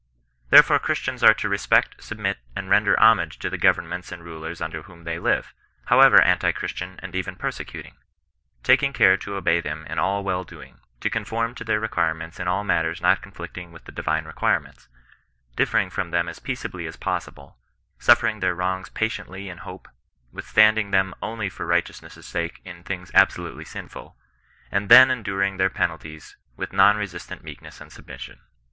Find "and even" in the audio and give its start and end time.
7.03-7.35